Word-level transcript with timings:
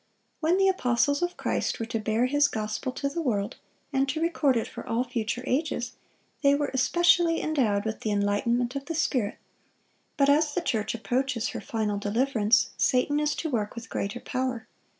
When 0.39 0.57
the 0.57 0.67
apostles 0.67 1.21
of 1.21 1.37
Christ 1.37 1.79
were 1.79 1.85
to 1.85 1.99
bear 1.99 2.25
His 2.25 2.47
gospel 2.47 2.91
to 2.93 3.07
the 3.07 3.21
world 3.21 3.57
and 3.93 4.09
to 4.09 4.19
record 4.19 4.57
it 4.57 4.67
for 4.67 4.83
all 4.89 5.03
future 5.03 5.43
ages, 5.45 5.91
they 6.41 6.55
were 6.55 6.71
especially 6.73 7.39
endowed 7.39 7.85
with 7.85 7.99
the 7.99 8.09
enlightenment 8.09 8.75
of 8.75 8.85
the 8.85 8.95
Spirit. 8.95 9.37
But 10.17 10.27
as 10.27 10.55
the 10.55 10.61
church 10.61 10.95
approaches 10.95 11.49
her 11.49 11.61
final 11.61 11.99
deliverance, 11.99 12.71
Satan 12.77 13.19
is 13.19 13.35
to 13.35 13.49
work 13.51 13.75
with 13.75 13.91
greater 13.91 14.19
power. 14.19 14.67